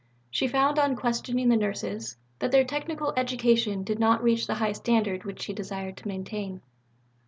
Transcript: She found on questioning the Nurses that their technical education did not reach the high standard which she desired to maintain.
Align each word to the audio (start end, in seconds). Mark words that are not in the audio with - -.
She 0.31 0.47
found 0.47 0.79
on 0.79 0.95
questioning 0.95 1.49
the 1.49 1.55
Nurses 1.55 2.17
that 2.39 2.49
their 2.51 2.63
technical 2.65 3.13
education 3.15 3.83
did 3.83 3.99
not 3.99 4.23
reach 4.23 4.47
the 4.47 4.55
high 4.55 4.71
standard 4.73 5.25
which 5.25 5.43
she 5.43 5.53
desired 5.53 5.95
to 5.97 6.07
maintain. 6.07 6.61